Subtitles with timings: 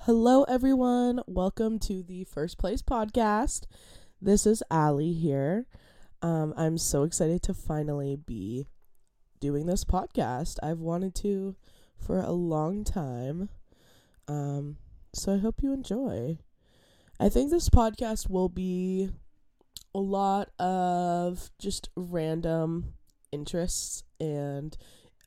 [0.00, 1.20] Hello, everyone.
[1.26, 3.64] Welcome to the First Place podcast.
[4.22, 5.66] This is Allie here.
[6.22, 8.66] Um, I'm so excited to finally be
[9.40, 10.58] doing this podcast.
[10.62, 11.56] I've wanted to
[11.98, 13.48] for a long time.
[14.28, 14.76] Um,
[15.12, 16.38] so I hope you enjoy.
[17.18, 19.10] I think this podcast will be
[19.92, 22.92] a lot of just random
[23.32, 24.76] interests, and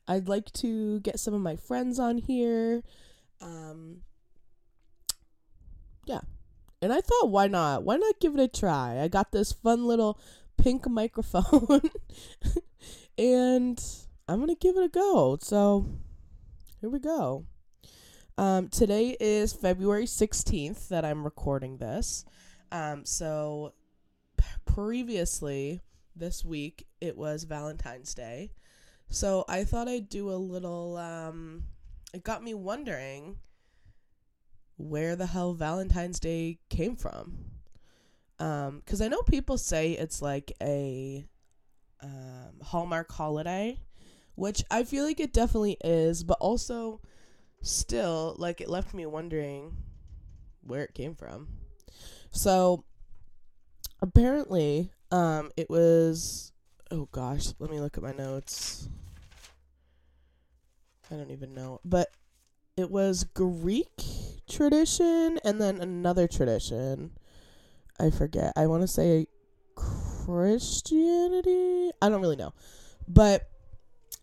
[0.08, 2.82] I'd like to get some of my friends on here.
[3.42, 4.02] Um,
[6.10, 6.20] yeah.
[6.82, 7.84] And I thought, why not?
[7.84, 9.00] Why not give it a try?
[9.00, 10.18] I got this fun little
[10.56, 11.82] pink microphone
[13.18, 13.82] and
[14.28, 15.38] I'm going to give it a go.
[15.40, 15.86] So
[16.80, 17.44] here we go.
[18.36, 22.24] Um, today is February 16th that I'm recording this.
[22.72, 23.74] Um, so
[24.64, 25.80] previously
[26.16, 28.52] this week it was Valentine's Day.
[29.10, 31.64] So I thought I'd do a little, um,
[32.12, 33.36] it got me wondering
[34.80, 37.44] where the hell Valentine's Day came from.
[38.38, 41.26] Um, cuz I know people say it's like a
[42.02, 43.78] um, Hallmark holiday,
[44.34, 47.00] which I feel like it definitely is, but also
[47.62, 49.76] still like it left me wondering
[50.62, 51.48] where it came from.
[52.30, 52.84] So
[54.00, 56.52] apparently um it was
[56.90, 58.88] oh gosh, let me look at my notes.
[61.10, 61.80] I don't even know.
[61.84, 62.10] But
[62.76, 63.90] it was Greek
[64.60, 67.12] tradition and then another tradition.
[67.98, 68.52] I forget.
[68.56, 69.26] I want to say
[69.74, 71.92] Christianity.
[72.02, 72.52] I don't really know.
[73.08, 73.48] But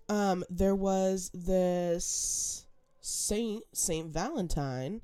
[0.10, 2.68] um there was this
[3.02, 5.02] saint Saint Valentine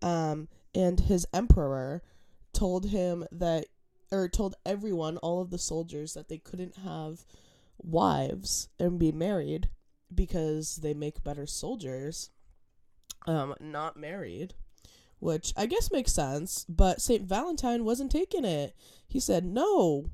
[0.00, 2.04] um and his emperor
[2.52, 3.66] told him that
[4.12, 7.24] or told everyone all of the soldiers that they couldn't have
[7.78, 9.70] wives and be married
[10.14, 12.30] because they make better soldiers
[13.26, 14.54] um not married
[15.20, 18.74] which i guess makes sense but saint valentine wasn't taking it
[19.06, 20.10] he said no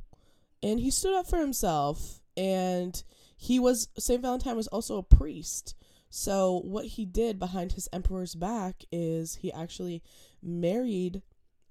[0.62, 3.02] and he stood up for himself and
[3.36, 5.74] he was saint valentine was also a priest
[6.10, 10.02] so what he did behind his emperor's back is he actually
[10.42, 11.22] married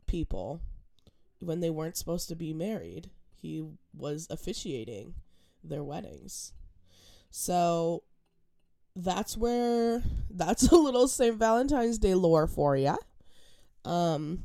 [0.06, 0.62] people
[1.40, 3.63] when they weren't supposed to be married he
[3.94, 5.13] was officiating
[5.63, 6.53] their weddings
[7.36, 8.03] so
[8.96, 11.36] that's where that's a little St.
[11.36, 12.96] Valentine's Day lore for ya.
[13.85, 14.44] Um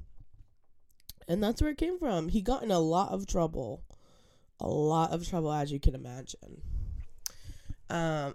[1.27, 2.29] and that's where it came from.
[2.29, 3.83] He got in a lot of trouble.
[4.61, 6.63] A lot of trouble as you can imagine.
[7.91, 8.35] Um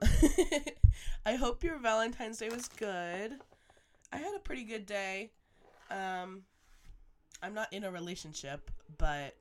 [1.25, 3.33] I hope your Valentine's Day was good.
[4.11, 5.31] I had a pretty good day.
[5.89, 6.43] Um
[7.41, 9.35] I'm not in a relationship, but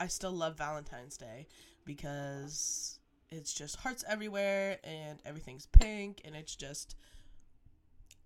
[0.00, 1.46] I still love Valentine's Day
[1.84, 2.98] because
[3.30, 6.96] it's just hearts everywhere and everything's pink and it's just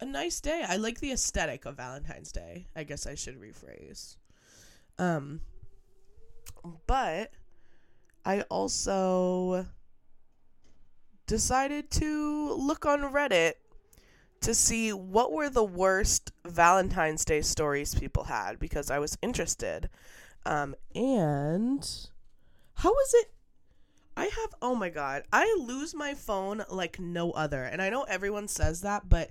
[0.00, 0.64] a nice day.
[0.66, 2.66] I like the aesthetic of Valentine's Day.
[2.76, 4.16] I guess I should rephrase.
[4.98, 5.40] Um
[6.86, 7.32] but
[8.24, 9.66] I also
[11.26, 13.54] decided to look on Reddit
[14.40, 19.90] to see what were the worst Valentine's Day stories people had because I was interested.
[20.46, 21.88] Um and
[22.74, 23.32] how was it
[24.16, 27.62] I have oh my god, I lose my phone like no other.
[27.62, 29.30] And I know everyone says that, but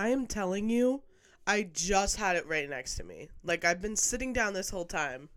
[0.00, 1.02] I am telling you,
[1.46, 3.28] I just had it right next to me.
[3.44, 5.28] Like I've been sitting down this whole time.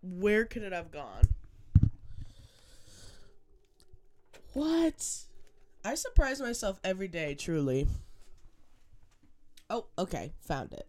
[0.00, 1.24] Where could it have gone?
[4.52, 5.04] What?
[5.84, 7.88] I surprise myself every day, truly.
[9.68, 10.86] Oh, okay, found it.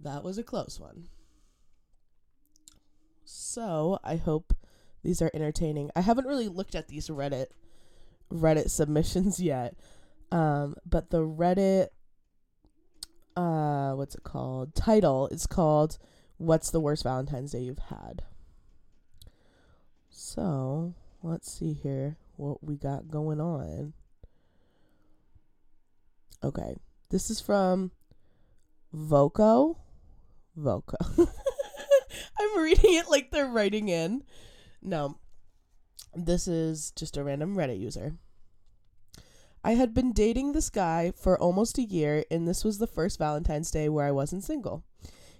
[0.00, 1.08] That was a close one.
[3.24, 4.52] So I hope
[5.02, 5.90] these are entertaining.
[5.96, 7.46] I haven't really looked at these Reddit
[8.30, 9.76] Reddit submissions yet.
[10.32, 11.88] Um, but the Reddit
[13.36, 14.74] uh what's it called?
[14.74, 15.98] Title is called
[16.38, 18.22] What's the worst Valentine's Day you've had?
[20.10, 23.92] So, let's see here what we got going on.
[26.42, 26.76] Okay.
[27.10, 27.92] This is from
[28.92, 29.78] Voco.
[30.56, 30.96] Voco.
[31.18, 34.24] I'm reading it like they're writing in.
[34.82, 35.18] No.
[36.14, 38.16] This is just a random Reddit user.
[39.64, 43.18] I had been dating this guy for almost a year, and this was the first
[43.18, 44.82] Valentine's Day where I wasn't single.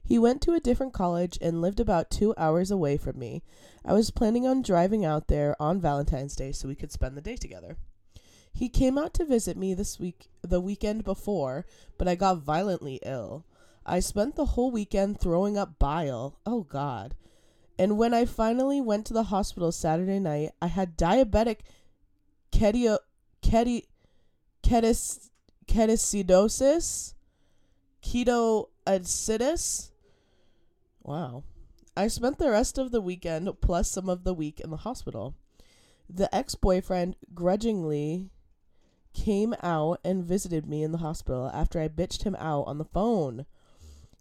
[0.04, 3.42] He went to a different college and lived about two hours away from me.
[3.84, 7.20] I was planning on driving out there on Valentine's Day so we could spend the
[7.20, 7.76] day together.
[8.52, 11.66] He came out to visit me this week, the weekend before,
[11.98, 13.44] but I got violently ill.
[13.84, 16.38] I spent the whole weekend throwing up bile.
[16.46, 17.16] Oh, God.
[17.78, 21.60] And when I finally went to the hospital Saturday night, I had diabetic
[22.52, 22.98] ketio,
[23.42, 23.86] keti,
[24.62, 25.30] ketis,
[25.66, 27.14] ketoacidosis,
[28.02, 29.90] ketoacidosis.
[31.02, 31.44] Wow.
[31.96, 35.34] I spent the rest of the weekend plus some of the week in the hospital.
[36.08, 38.30] The ex boyfriend grudgingly
[39.12, 42.84] came out and visited me in the hospital after I bitched him out on the
[42.84, 43.44] phone.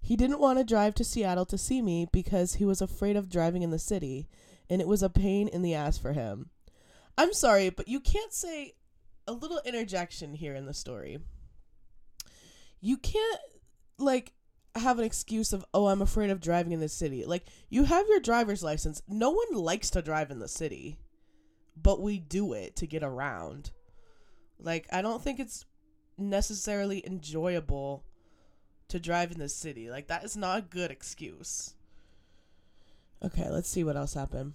[0.01, 3.29] He didn't want to drive to Seattle to see me because he was afraid of
[3.29, 4.27] driving in the city,
[4.69, 6.49] and it was a pain in the ass for him.
[7.17, 8.73] I'm sorry, but you can't say
[9.27, 11.19] a little interjection here in the story.
[12.79, 13.41] You can't,
[13.97, 14.33] like,
[14.75, 17.25] have an excuse of, oh, I'm afraid of driving in the city.
[17.25, 19.01] Like, you have your driver's license.
[19.07, 20.97] No one likes to drive in the city,
[21.81, 23.71] but we do it to get around.
[24.59, 25.65] Like, I don't think it's
[26.17, 28.03] necessarily enjoyable
[28.91, 29.89] to drive in the city.
[29.89, 31.75] Like that is not a good excuse.
[33.23, 34.53] Okay, let's see what else happened.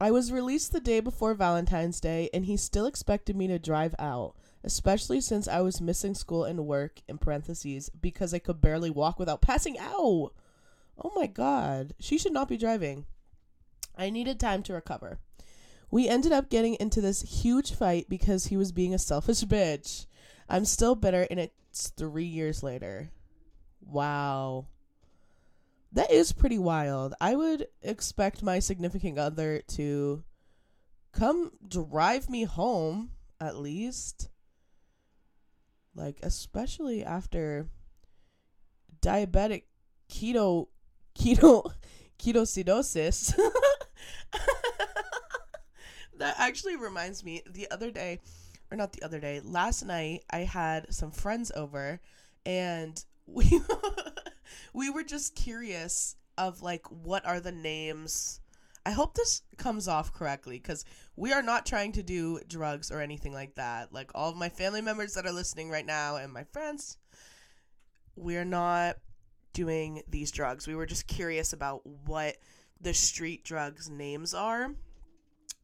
[0.00, 3.94] I was released the day before Valentine's Day and he still expected me to drive
[3.98, 8.90] out, especially since I was missing school and work in parentheses because I could barely
[8.90, 10.32] walk without passing out.
[11.02, 13.06] Oh my god, she should not be driving.
[13.96, 15.18] I needed time to recover.
[15.90, 20.06] We ended up getting into this huge fight because he was being a selfish bitch.
[20.48, 23.10] I'm still bitter and it's 3 years later.
[23.80, 24.66] Wow.
[25.94, 27.14] That is pretty wild.
[27.20, 30.24] I would expect my significant other to
[31.12, 34.28] come drive me home at least.
[35.94, 37.68] Like especially after
[39.00, 39.62] diabetic
[40.10, 40.66] keto
[41.16, 41.72] keto
[42.18, 43.36] ketoacidosis.
[46.18, 48.18] that actually reminds me the other day
[48.72, 52.00] or not the other day, last night I had some friends over
[52.44, 53.44] and we
[54.74, 58.40] we were just curious of like what are the names
[58.86, 60.84] I hope this comes off correctly because
[61.16, 63.94] we are not trying to do drugs or anything like that.
[63.94, 66.98] Like all of my family members that are listening right now and my friends,
[68.14, 68.96] we're not
[69.54, 70.66] doing these drugs.
[70.66, 72.36] We were just curious about what
[72.78, 74.74] the street drugs names are.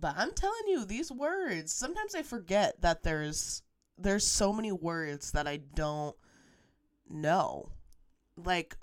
[0.00, 3.62] but I'm telling you, these words, sometimes I forget that there's
[3.98, 6.16] there's so many words that I don't
[7.08, 7.70] know.
[8.36, 8.76] Like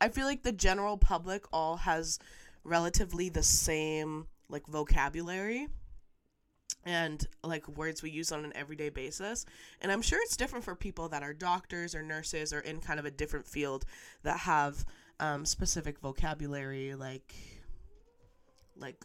[0.00, 2.18] I feel like the general public all has
[2.64, 5.68] relatively the same like vocabulary
[6.84, 9.44] and like words we use on an everyday basis.
[9.80, 13.00] And I'm sure it's different for people that are doctors or nurses or in kind
[13.00, 13.84] of a different field
[14.22, 14.84] that have
[15.18, 17.34] um, specific vocabulary like
[18.76, 19.02] like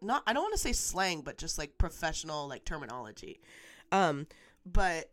[0.00, 3.40] not I don't want to say slang, but just like professional like terminology.
[3.92, 4.26] Um,
[4.64, 5.10] but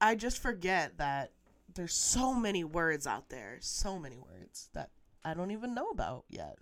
[0.00, 1.32] I just forget that
[1.74, 4.90] there's so many words out there, so many words that
[5.24, 6.56] I don't even know about yet.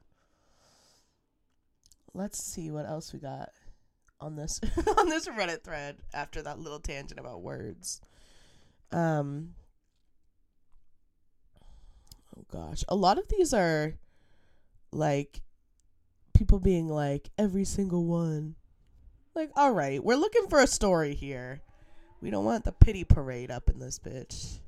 [2.13, 3.51] Let's see what else we got
[4.21, 4.61] on this
[4.99, 8.01] on this Reddit thread after that little tangent about words.
[8.93, 9.55] Um
[12.37, 13.95] Oh gosh, a lot of these are
[14.93, 15.41] like
[16.35, 18.57] people being like every single one.
[19.35, 21.61] Like, all right, we're looking for a story here.
[22.21, 24.61] We don't want the pity parade up in this bitch.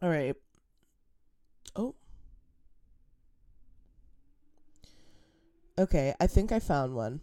[0.00, 0.34] All right.
[1.74, 1.94] Oh.
[5.76, 7.20] Okay, I think I found one.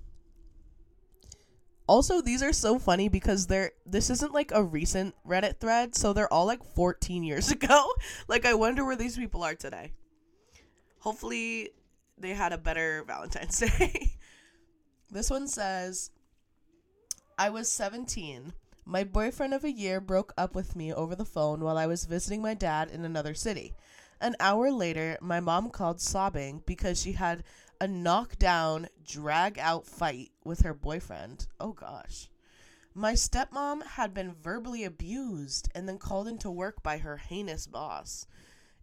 [1.88, 6.14] Also, these are so funny because they're this isn't like a recent Reddit thread, so
[6.14, 7.94] they're all like 14 years ago.
[8.28, 9.94] like I wonder where these people are today.
[11.00, 11.72] Hopefully
[12.18, 14.14] they had a better Valentine's Day.
[15.10, 16.12] this one says
[17.38, 18.54] I was 17.
[18.86, 22.06] My boyfriend of a year broke up with me over the phone while I was
[22.06, 23.74] visiting my dad in another city.
[24.22, 27.44] An hour later, my mom called sobbing because she had
[27.82, 31.48] a knockdown, drag out fight with her boyfriend.
[31.60, 32.30] Oh gosh.
[32.94, 38.26] My stepmom had been verbally abused and then called into work by her heinous boss.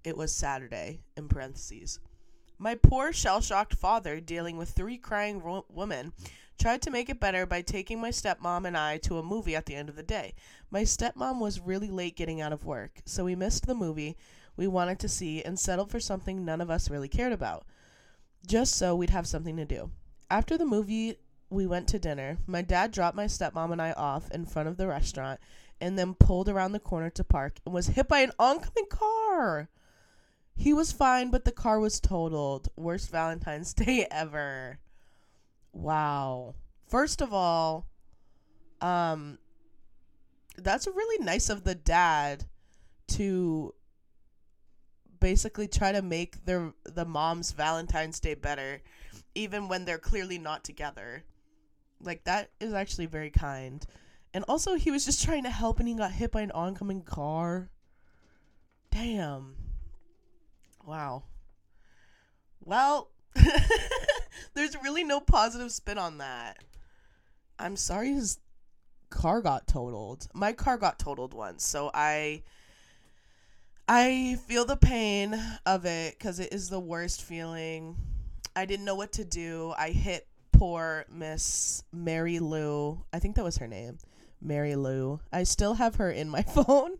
[0.04, 1.98] It was Saturday, in parentheses.
[2.62, 6.12] My poor shell shocked father, dealing with three crying ro- women,
[6.60, 9.66] tried to make it better by taking my stepmom and I to a movie at
[9.66, 10.34] the end of the day.
[10.70, 14.16] My stepmom was really late getting out of work, so we missed the movie
[14.56, 17.66] we wanted to see and settled for something none of us really cared about,
[18.46, 19.90] just so we'd have something to do.
[20.30, 21.16] After the movie,
[21.50, 22.38] we went to dinner.
[22.46, 25.40] My dad dropped my stepmom and I off in front of the restaurant
[25.80, 29.68] and then pulled around the corner to park and was hit by an oncoming car.
[30.54, 32.68] He was fine, but the car was totaled.
[32.76, 34.78] Worst Valentine's Day ever.
[35.72, 36.54] Wow.
[36.86, 37.86] First of all,
[38.80, 39.38] um
[40.58, 42.44] that's really nice of the dad
[43.08, 43.74] to
[45.20, 48.82] basically try to make their the mom's Valentine's Day better
[49.34, 51.24] even when they're clearly not together.
[52.00, 53.84] Like that is actually very kind.
[54.34, 57.02] And also he was just trying to help and he got hit by an oncoming
[57.02, 57.70] car.
[58.90, 59.54] Damn.
[60.86, 61.24] Wow.
[62.64, 63.10] Well,
[64.54, 66.58] there's really no positive spin on that.
[67.58, 68.38] I'm sorry his
[69.10, 70.26] car got totaled.
[70.34, 72.42] My car got totaled once, so I
[73.88, 77.96] I feel the pain of it cuz it is the worst feeling.
[78.54, 79.74] I didn't know what to do.
[79.76, 83.04] I hit poor Miss Mary Lou.
[83.12, 83.98] I think that was her name.
[84.40, 85.20] Mary Lou.
[85.32, 86.98] I still have her in my phone.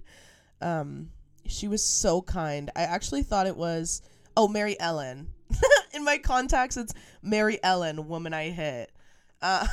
[0.61, 1.11] Um
[1.52, 2.71] she was so kind.
[2.75, 4.02] I actually thought it was
[4.37, 5.28] oh Mary Ellen.
[5.92, 8.90] in my contacts it's Mary Ellen, woman I hit.
[9.40, 9.66] Uh,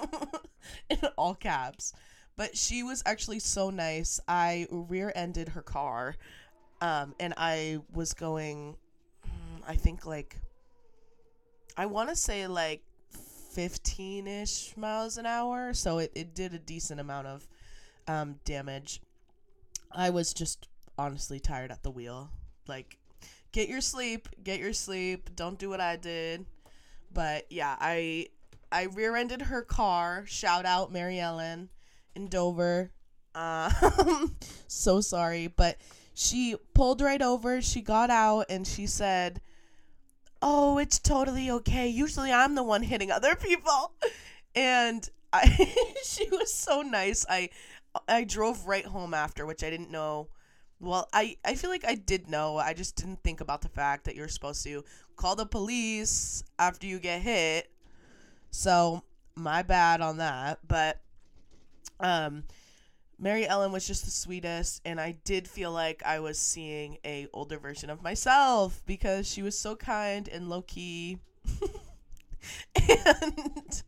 [0.90, 1.92] in all caps.
[2.36, 4.20] But she was actually so nice.
[4.28, 6.16] I rear-ended her car,
[6.82, 8.76] um, and I was going,
[9.26, 10.36] mm, I think like,
[11.78, 12.82] I want to say like
[13.52, 15.72] 15 ish miles an hour.
[15.72, 17.48] So it, it did a decent amount of
[18.06, 19.00] um, damage.
[19.90, 20.68] I was just
[20.98, 22.30] honestly tired at the wheel.
[22.66, 22.98] Like,
[23.52, 25.30] get your sleep, get your sleep.
[25.34, 26.46] Don't do what I did.
[27.12, 28.28] But yeah, I
[28.72, 30.24] I rear-ended her car.
[30.26, 31.70] Shout out Mary Ellen
[32.14, 32.90] in Dover.
[33.34, 33.70] Uh,
[34.66, 35.78] so sorry, but
[36.14, 37.60] she pulled right over.
[37.62, 39.40] She got out and she said,
[40.42, 41.88] "Oh, it's totally okay.
[41.88, 43.92] Usually I'm the one hitting other people."
[44.58, 45.74] And I
[46.04, 47.26] she was so nice.
[47.28, 47.50] I
[48.08, 50.28] I drove right home after, which I didn't know.
[50.78, 52.58] Well, I, I feel like I did know.
[52.58, 54.84] I just didn't think about the fact that you're supposed to
[55.16, 57.70] call the police after you get hit.
[58.50, 59.04] So,
[59.36, 60.60] my bad on that.
[60.66, 61.00] But
[62.00, 62.44] um
[63.18, 67.28] Mary Ellen was just the sweetest and I did feel like I was seeing a
[67.34, 71.18] older version of myself because she was so kind and low key.
[72.76, 73.82] and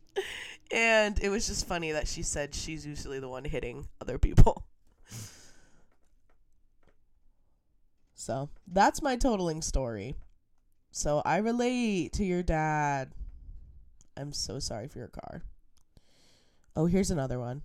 [0.71, 4.65] and it was just funny that she said she's usually the one hitting other people.
[8.29, 10.15] So, that's my totaling story.
[10.91, 13.09] So, I relate to your dad.
[14.15, 15.41] I'm so sorry for your car.
[16.75, 17.63] Oh, here's another one.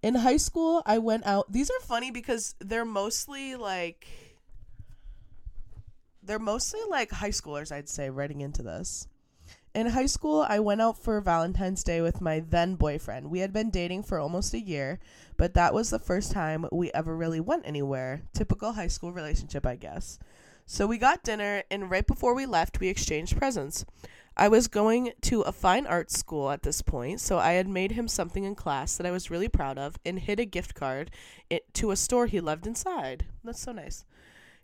[0.00, 1.50] In high school, I went out.
[1.50, 4.06] These are funny because they're mostly like
[6.22, 9.08] they're mostly like high schoolers, I'd say, writing into this.
[9.76, 13.30] In high school, I went out for Valentine's Day with my then boyfriend.
[13.30, 14.98] We had been dating for almost a year,
[15.36, 18.22] but that was the first time we ever really went anywhere.
[18.32, 20.18] Typical high school relationship, I guess.
[20.64, 23.84] So we got dinner, and right before we left, we exchanged presents.
[24.34, 27.92] I was going to a fine arts school at this point, so I had made
[27.92, 31.10] him something in class that I was really proud of and hid a gift card
[31.74, 33.26] to a store he loved inside.
[33.44, 34.06] That's so nice.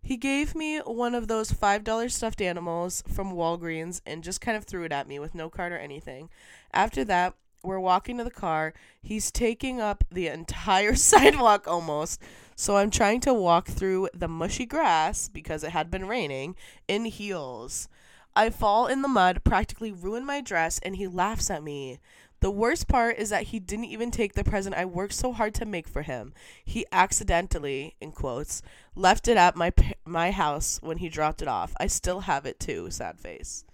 [0.02, 4.64] He gave me one of those $5 stuffed animals from Walgreens and just kind of
[4.64, 6.28] threw it at me with no card or anything.
[6.72, 8.74] After that, we're walking to the car.
[9.00, 12.20] He's taking up the entire sidewalk almost.
[12.56, 16.56] So I'm trying to walk through the mushy grass because it had been raining
[16.88, 17.88] in heels.
[18.34, 22.00] I fall in the mud, practically ruin my dress, and he laughs at me.
[22.42, 25.54] The worst part is that he didn't even take the present I worked so hard
[25.54, 26.34] to make for him.
[26.64, 28.62] He accidentally, in quotes,
[28.96, 29.72] left it at my
[30.04, 31.72] my house when he dropped it off.
[31.78, 32.90] I still have it too.
[32.90, 33.64] Sad face.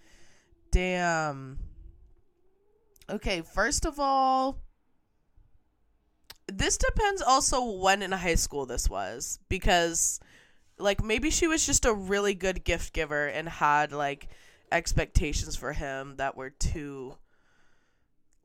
[0.71, 1.61] Damn.
[3.09, 4.59] Okay, first of all,
[6.47, 10.21] this depends also when in high school this was because
[10.79, 14.29] like maybe she was just a really good gift giver and had like
[14.71, 17.15] expectations for him that were too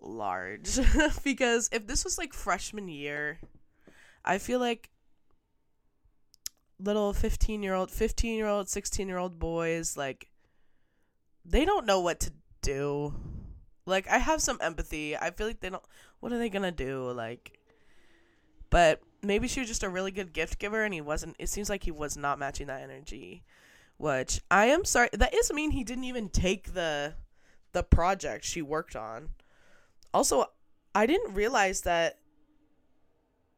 [0.03, 0.79] large.
[1.23, 3.39] Because if this was like freshman year
[4.25, 4.89] i feel like
[6.79, 10.27] little 15 year old 15 year old 16 year old boys like
[11.45, 12.31] they don't know what to
[12.61, 13.13] do.
[13.85, 15.15] Like i have some empathy.
[15.17, 15.83] I feel like they don't
[16.19, 17.11] what are they gonna do?
[17.11, 17.59] Like
[18.69, 21.69] but maybe she was just a really good gift giver and he wasn't it seems
[21.69, 23.43] like he was not matching that energy
[23.97, 27.13] which I am sorry that doesn't mean he didn't even take the
[27.73, 29.29] the project she worked on.
[30.13, 30.45] Also,
[30.93, 32.19] I didn't realize that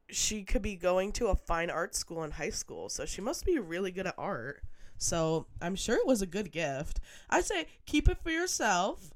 [0.10, 3.46] she could be going to a fine art school in high school, so she must
[3.46, 4.62] be really good at art.
[4.98, 7.00] So I'm sure it was a good gift.
[7.30, 9.12] I'd say keep it for yourself.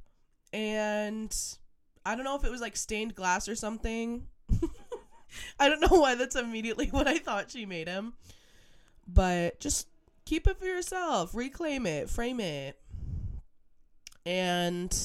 [0.52, 1.36] And
[2.06, 4.28] I don't know if it was like stained glass or something.
[5.60, 8.14] I don't know why that's immediately what I thought she made him.
[9.08, 9.88] But just
[10.26, 12.80] keep it for yourself, reclaim it, frame it.
[14.26, 14.96] And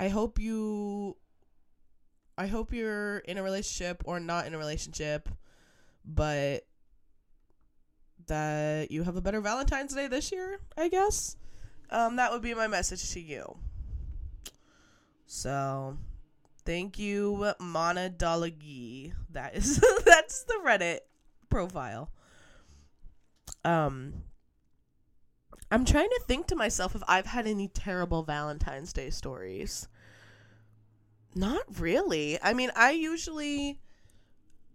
[0.00, 1.18] I hope you
[2.38, 5.28] I hope you're in a relationship or not in a relationship,
[6.06, 6.64] but
[8.26, 11.36] that you have a better Valentine's Day this year, I guess.
[11.90, 13.58] Um, that would be my message to you.
[15.26, 15.98] So,
[16.64, 19.12] thank you, Mana Dalagi.
[19.32, 21.00] That is that's the Reddit
[21.50, 22.10] profile.
[23.66, 24.14] Um,
[25.70, 29.88] I'm trying to think to myself if I've had any terrible Valentine's Day stories.
[31.34, 32.38] Not really.
[32.42, 33.78] I mean, I usually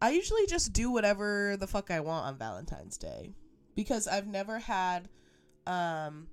[0.02, 3.34] I usually just do whatever the fuck I want on Valentine's Day
[3.76, 5.10] because I've never had
[5.68, 6.28] um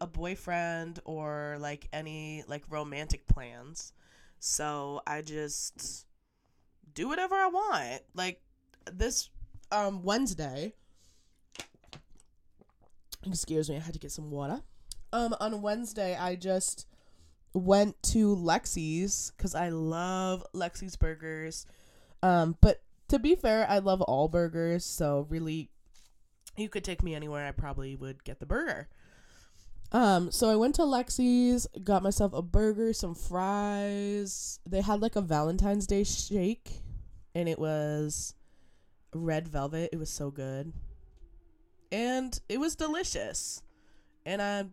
[0.00, 3.92] a boyfriend or like any like romantic plans.
[4.38, 6.06] So I just
[6.94, 8.02] do whatever I want.
[8.14, 8.40] Like
[8.92, 9.30] this
[9.72, 10.74] um Wednesday
[13.26, 14.62] Excuse me, I had to get some water.
[15.12, 16.86] Um on Wednesday I just
[17.52, 21.66] went to Lexie's cuz I love Lexie's burgers.
[22.22, 25.70] Um but to be fair, I love all burgers, so really
[26.56, 28.88] you could take me anywhere, I probably would get the burger.
[29.92, 34.58] Um, so I went to Lexie's, got myself a burger, some fries.
[34.66, 36.80] They had like a Valentine's Day shake,
[37.34, 38.34] and it was
[39.14, 39.90] red velvet.
[39.92, 40.72] It was so good.
[41.92, 43.62] And it was delicious.
[44.24, 44.66] And I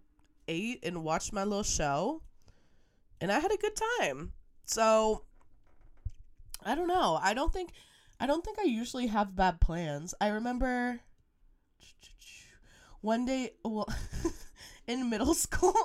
[0.48, 2.22] ate and watched my little show,
[3.22, 4.34] and I had a good time.
[4.66, 5.24] So
[6.64, 7.20] I don't know.
[7.22, 7.72] I don't think
[8.20, 10.14] I don't think I usually have bad plans.
[10.20, 11.02] I remember
[13.04, 13.88] one day well
[14.88, 15.76] in middle school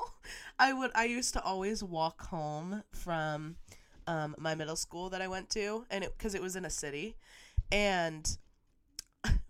[0.56, 3.56] i would i used to always walk home from
[4.06, 6.70] um, my middle school that i went to and it because it was in a
[6.70, 7.16] city
[7.72, 8.38] and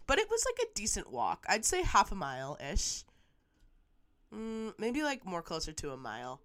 [0.08, 1.46] but it was like a decent walk.
[1.48, 3.04] I'd say half a mile ish
[4.34, 6.40] mm, maybe like more closer to a mile.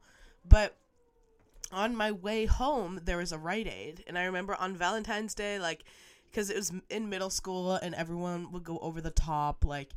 [0.47, 0.77] But
[1.71, 4.03] on my way home there was a rite aid.
[4.05, 5.85] And i remember on valentine's day like
[6.29, 9.93] because it was in middle school and everyone would go over the top like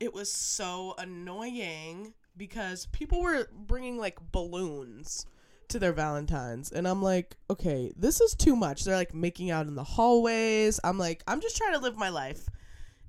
[0.00, 5.26] it was so annoying because people were bringing like balloons
[5.68, 8.84] to their valentines and i'm like okay this is too much.
[8.84, 10.80] They're like making out in the hallways.
[10.84, 12.48] I'm like i'm just trying to live my life.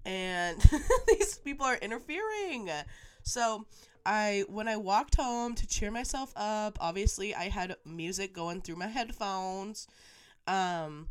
[0.06, 0.62] And
[1.08, 2.70] these people are interfering.
[3.24, 3.66] So
[4.06, 8.76] i when i walked home to cheer myself up obviously i had music going through
[8.76, 9.88] my headphones.
[10.48, 11.10] Um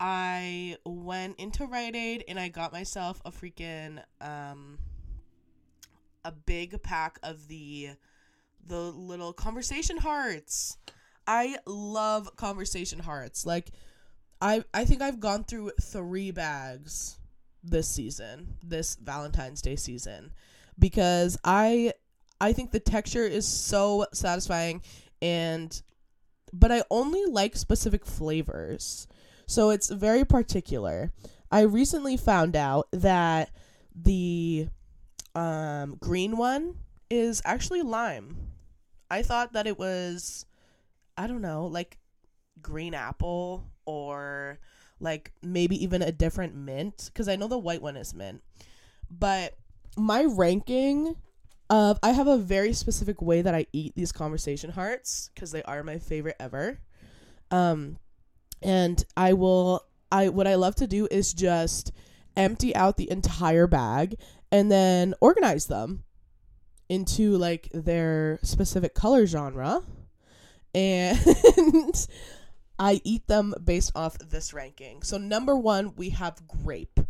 [0.00, 4.78] i went into rite aid and i got myself a freaking um
[6.24, 7.90] a big pack of the
[8.66, 10.76] the little conversation hearts.
[11.26, 13.46] I love conversation hearts.
[13.46, 13.70] Like
[14.40, 17.18] I I think I've gone through 3 bags
[17.62, 20.32] this season, this Valentine's Day season
[20.78, 21.92] because I
[22.40, 24.82] I think the texture is so satisfying
[25.20, 25.82] and
[26.52, 29.06] but I only like specific flavors.
[29.46, 31.12] So it's very particular.
[31.50, 33.50] I recently found out that
[33.94, 34.68] the
[35.34, 36.76] um, green one
[37.10, 38.36] is actually lime.
[39.10, 40.46] I thought that it was,
[41.16, 41.98] I don't know, like
[42.60, 44.58] green apple or
[45.00, 48.42] like maybe even a different mint because I know the white one is mint.
[49.10, 49.56] But
[49.96, 51.16] my ranking
[51.70, 55.62] of I have a very specific way that I eat these conversation hearts because they
[55.62, 56.80] are my favorite ever.
[57.50, 57.98] Um,
[58.62, 61.92] and I will I what I love to do is just
[62.36, 64.16] empty out the entire bag
[64.50, 66.04] and then organize them
[66.88, 69.82] into like their specific color genre
[70.74, 71.18] and
[72.78, 75.02] I eat them based off this ranking.
[75.02, 77.00] So number 1 we have grape.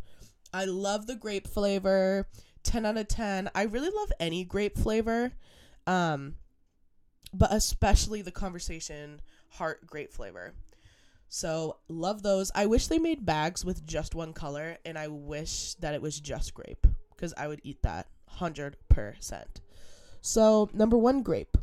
[0.52, 2.26] I love the grape flavor.
[2.64, 3.50] 10 out of 10.
[3.54, 5.32] I really love any grape flavor.
[5.86, 6.36] Um
[7.32, 10.54] but especially the conversation heart grape flavor.
[11.30, 12.50] So, love those.
[12.54, 16.18] I wish they made bags with just one color and I wish that it was
[16.18, 18.06] just grape because I would eat that
[18.38, 18.74] 100%.
[20.20, 21.56] So, number one, grape.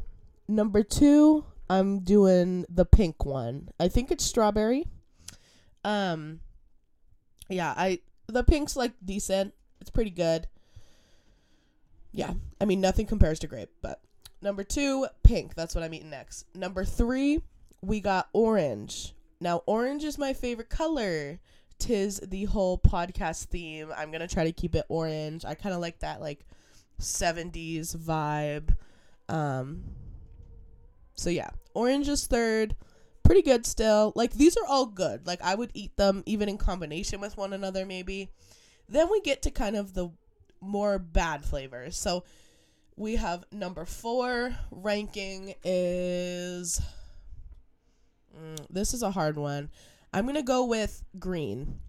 [0.47, 3.69] Number two, I'm doing the pink one.
[3.79, 4.87] I think it's strawberry.
[5.83, 6.39] Um,
[7.49, 9.53] yeah, I the pink's like decent.
[9.81, 10.47] It's pretty good.
[12.11, 14.01] Yeah, I mean nothing compares to grape, but
[14.41, 15.55] number two, pink.
[15.55, 16.45] That's what I'm eating next.
[16.55, 17.41] Number three,
[17.81, 19.13] we got orange.
[19.39, 21.39] Now, orange is my favorite color.
[21.77, 23.91] Tis the whole podcast theme.
[23.95, 25.43] I'm to try to keep it orange.
[25.43, 26.45] I kind of like that, like,
[26.99, 28.75] 70s vibe.
[29.27, 29.83] Um,
[31.15, 32.75] so, yeah, orange is third.
[33.23, 34.13] Pretty good still.
[34.15, 35.25] Like, these are all good.
[35.25, 38.29] Like, I would eat them even in combination with one another, maybe.
[38.87, 40.09] Then we get to kind of the
[40.61, 41.97] more bad flavors.
[41.97, 42.23] So,
[42.97, 46.81] we have number four ranking is
[48.39, 49.69] Mm, this is a hard one.
[50.13, 51.79] I'm going to go with green.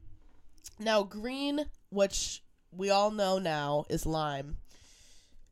[0.78, 4.58] Now, green, which we all know now is lime,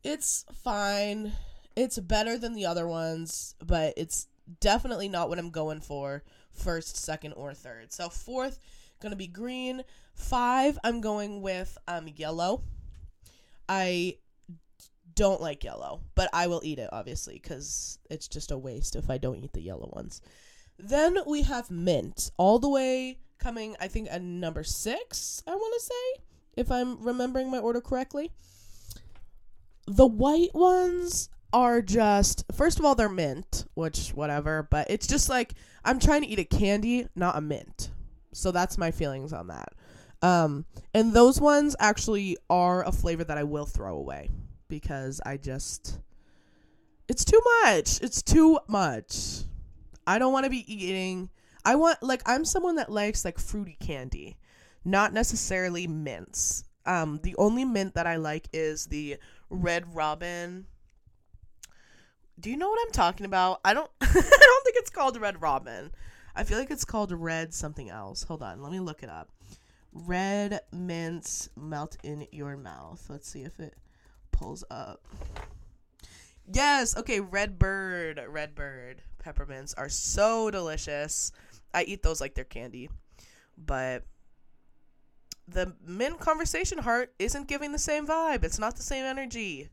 [0.05, 1.33] it's fine.
[1.75, 4.27] It's better than the other ones, but it's
[4.61, 7.91] definitely not what I'm going for first, second, or third.
[7.91, 8.59] So, fourth,
[9.09, 9.83] to be green.
[10.15, 12.63] Five, I'm going with um, yellow.
[13.67, 14.17] I
[15.15, 19.09] don't like yellow, but I will eat it, obviously, because it's just a waste if
[19.09, 20.21] I don't eat the yellow ones.
[20.77, 25.73] Then we have mint, all the way coming, I think, at number six, I want
[25.79, 26.23] to say,
[26.57, 28.31] if I'm remembering my order correctly.
[29.87, 35.29] The white ones are just, first of all, they're mint, which, whatever, but it's just
[35.29, 37.91] like I'm trying to eat a candy, not a mint.
[38.33, 39.73] So that's my feelings on that.
[40.21, 44.31] Um, and those ones actually are a flavor that I will throw away
[44.67, 45.99] because I just,
[47.07, 48.01] it's too much.
[48.01, 49.43] It's too much.
[50.07, 51.29] I don't want to be eating.
[51.63, 54.37] I want like I'm someone that likes like fruity candy,
[54.83, 56.63] not necessarily mints.
[56.85, 59.17] Um, the only mint that I like is the
[59.49, 60.67] Red Robin.
[62.39, 63.59] Do you know what I'm talking about?
[63.63, 63.89] I don't.
[64.01, 65.91] I don't think it's called Red Robin.
[66.35, 68.23] I feel like it's called Red something else.
[68.23, 69.29] Hold on, let me look it up.
[69.93, 73.03] Red mints melt in your mouth.
[73.09, 73.75] Let's see if it
[74.31, 75.07] pulls up.
[76.51, 78.21] Yes, okay, Red Bird.
[78.27, 81.31] Red Bird peppermints are so delicious.
[81.73, 82.89] I eat those like they're candy.
[83.57, 84.03] But
[85.47, 88.43] the mint conversation heart isn't giving the same vibe.
[88.43, 89.69] It's not the same energy.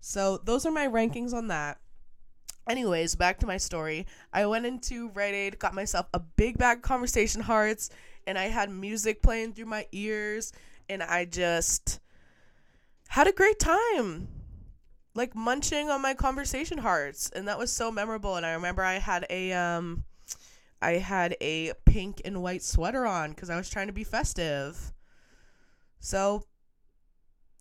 [0.00, 1.78] So those are my rankings on that.
[2.68, 4.06] Anyways, back to my story.
[4.32, 7.90] I went into Rite Aid, got myself a big bag of conversation hearts,
[8.26, 10.52] and I had music playing through my ears,
[10.88, 12.00] and I just
[13.08, 14.28] had a great time
[15.14, 18.98] like munching on my conversation hearts and that was so memorable and i remember i
[18.98, 20.04] had a um
[20.86, 24.92] i had a pink and white sweater on because i was trying to be festive.
[25.98, 26.44] So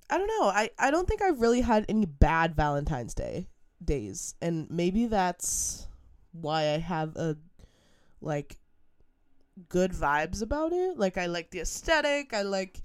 [0.10, 0.48] i don't know.
[0.50, 3.48] I i don't think i've really had any bad valentine's day
[3.84, 4.36] days.
[4.42, 5.88] And maybe that's
[6.32, 7.38] why i have a
[8.22, 8.58] like
[9.70, 11.00] good vibes about it.
[11.00, 12.34] Like i like the aesthetic.
[12.34, 12.82] I like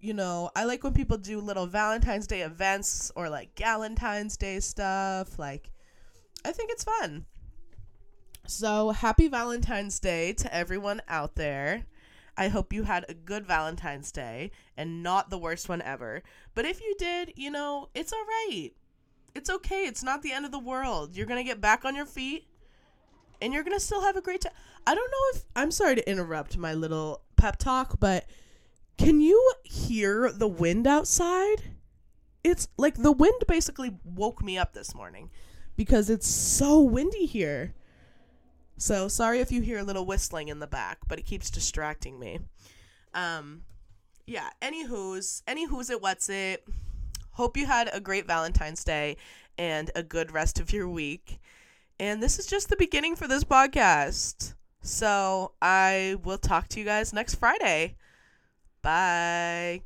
[0.00, 4.60] you know, I like when people do little Valentine's Day events or like Galentine's Day
[4.60, 5.38] stuff.
[5.38, 5.70] Like,
[6.44, 7.24] I think it's fun.
[8.46, 11.86] So, happy Valentine's Day to everyone out there.
[12.36, 16.22] I hope you had a good Valentine's Day and not the worst one ever.
[16.54, 18.70] But if you did, you know, it's all right.
[19.34, 19.86] It's okay.
[19.86, 21.16] It's not the end of the world.
[21.16, 22.46] You're going to get back on your feet
[23.40, 24.52] and you're going to still have a great time.
[24.86, 28.26] I don't know if I'm sorry to interrupt my little pep talk, but
[28.98, 31.62] can you hear the wind outside?
[32.42, 35.30] It's like the wind basically woke me up this morning
[35.76, 37.74] because it's so windy here.
[38.76, 42.18] So sorry if you hear a little whistling in the back, but it keeps distracting
[42.18, 42.40] me.
[43.12, 43.62] Um,
[44.26, 44.50] yeah.
[45.46, 46.64] any who's it, what's it?
[47.32, 49.16] Hope you had a great Valentine's Day
[49.58, 51.40] and a good rest of your week.
[51.98, 54.54] And this is just the beginning for this podcast.
[54.82, 57.96] So I will talk to you guys next Friday.
[58.82, 59.82] Bye.